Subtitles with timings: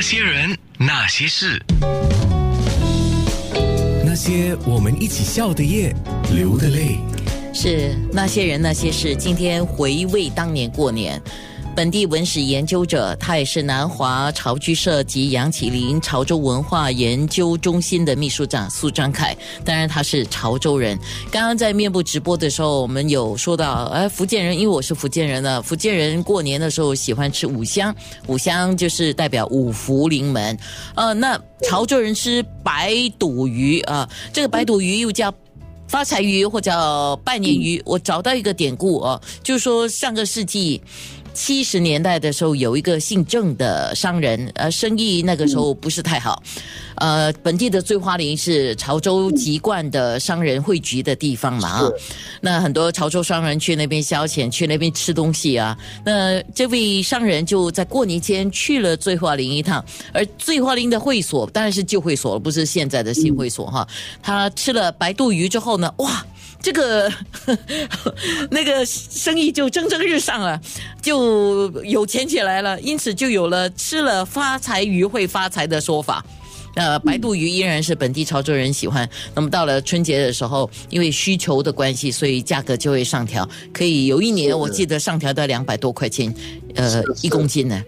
[0.00, 1.62] 那些人，那些事，
[4.02, 5.94] 那些我们一起笑的夜，
[6.34, 6.96] 流的泪。
[7.52, 9.14] 是那些人那些事。
[9.14, 11.20] 今天回味当年过年，
[11.74, 19.34] 本地文史研究者，他也是南华潮居社及杨启林潮州文化研究中心的秘书长苏张凯。
[19.64, 20.98] 当然他是潮州人。
[21.30, 27.94] 刚刚在面部直播的时候，我们有说到，哎，福建人，因为我是福建人呢，福建人过年的时候喜欢吃五香，
[28.26, 30.58] 五香就是代表五福临门。
[30.96, 35.32] 呃，那潮州人吃白肚鱼啊，这个白肚鱼又叫。
[35.88, 40.80] 发财鱼或者拜年鱼，我找到一个典故哦，就是说上个世纪
[41.32, 46.42] 七十年代的时候，有一个姓郑的商人，呃，生意那个时候不是太好。
[46.96, 51.90] 呃，本地的醉花林是潮州籍贯的商人汇聚的地方嘛啊，
[52.42, 55.76] 那很多潮州商人去那边消遣，去那边吃东西啊。
[56.04, 63.86] 那这位商人就在过年前去了醉花林一趟，而醉花林的会所当然是旧会所了，不是现在的新会所哈。
[64.22, 66.24] 他吃了白肚鱼之后呢，哇！
[66.62, 67.10] 这个
[68.50, 70.60] 那个生意就蒸蒸日上了，
[71.00, 76.24] 就有钱起来了，因此就有了吃了发财鱼会发财的说法。
[76.76, 79.08] 呃，白肚鱼依然是本地潮州人喜欢。
[79.34, 83.48] 那么到了春节的时候，因为需求的关系，所以价格就会上调。
[83.72, 86.32] 可以有一年我记得上调到两百多块钱，
[86.76, 87.82] 呃，一公斤呢，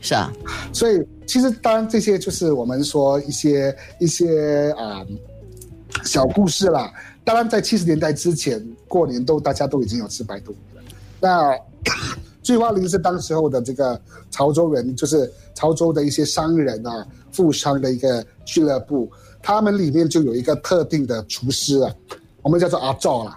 [0.00, 0.32] 是啊。
[0.72, 5.00] 所以其实当然这些就是我们说一些一些啊
[6.04, 6.92] 小故事啦。
[7.24, 10.82] 当然在七十年代之前，过年都大家都已经有吃白肚鱼了。
[11.20, 11.58] 那
[12.42, 17.06] 醉花林是当时候的这个潮州人，就是潮州的一些商人啊。
[17.32, 19.10] 富商的一个俱乐部，
[19.42, 21.92] 他们里面就有一个特定的厨师啊，
[22.42, 23.36] 我们叫做阿赵啦，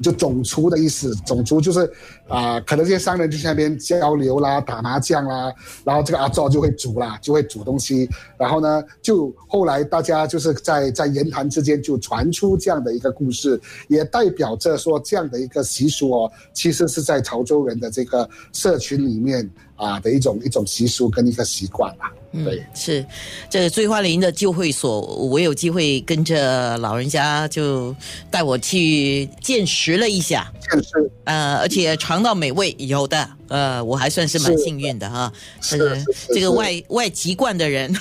[0.00, 1.14] 就总厨的意思。
[1.26, 1.90] 总厨就是
[2.28, 5.52] 啊，可能这些商人就在那边交流啦、打麻将啦，
[5.84, 8.08] 然后这个阿赵就会煮啦，就会煮东西。
[8.38, 22.12] 然后呢，就后来大家就是在在言谈之间就传出这样的一个故事，也代表着说这样的一个习俗哦，其实是在潮州人的这个社群里面啊的一种一种习俗跟一个习惯吧。
[22.32, 23.04] 对，是
[23.50, 27.94] 这个醉花林的旧会所，我有机会跟着老人家就
[28.30, 35.30] 带我去见识了一下，见识，呃，而且尝到美味，有的，呃，我还算是蛮幸运的哈。
[35.60, 37.94] 是这个外外籍贯的人，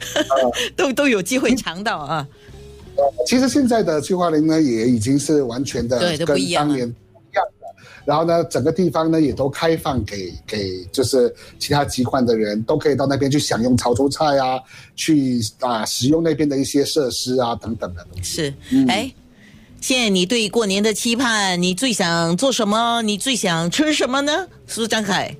[0.76, 2.28] 都都有机会尝到啊。
[3.26, 6.68] 其实现在的翠花林呢，也已经是完全的对，不一样。
[8.04, 14.60] 然后呢，整个地方呢也都开放给给就是其他籍贯的人都可以到那边去享用潮州菜啊，
[14.96, 18.54] 去啊使用那边的一些设施啊等等的东西。
[18.68, 19.12] 是，哎，
[19.80, 23.02] 现在你对过年的期盼，你最想做什么？
[23.02, 24.46] 你最想吃什么呢？
[24.66, 25.36] 苏张凯。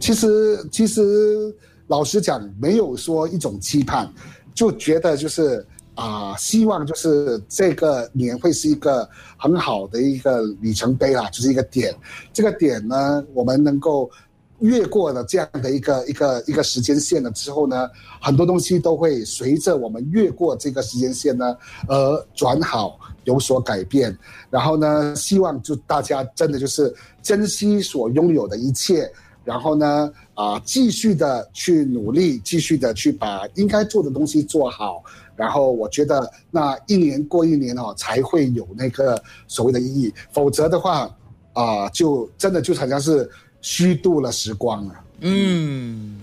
[0.00, 1.54] 其实其实
[1.86, 4.12] 老实讲，没有说一种期盼，
[4.54, 5.64] 就觉得就是。
[5.94, 11.94] 啊，希望就是这个年会是一个很好的一个里程碑啦，就是一个点。
[12.32, 14.10] 这个点呢，我们能够
[14.58, 17.88] 越过了这样的一个一个一个时间线了之后呢，
[18.20, 21.56] 很多东西都会随着我们越过这个时间线呢
[21.86, 24.16] 而转好，有所改变。
[24.50, 29.10] 然后呢，希望就大家真的就是珍惜所拥有的一切，
[29.44, 35.02] 然后呢，啊，继续的去努力，继续的去把应该做的东西做好。
[35.36, 41.10] 然后我觉得那一年过一年哦，才会有那个所谓的意义，否则的话
[41.52, 43.28] 啊，就真的就好像是
[43.60, 44.94] 虚度了时光了。
[45.20, 46.16] 嗯，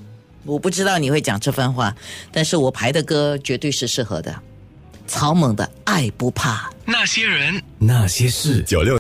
[0.46, 1.96] 我不知道你会讲这番话，
[2.32, 4.34] 但是我排的歌绝对是适合的。
[5.08, 8.90] 草蜢的《爱不怕》，那些人，那些事，九六。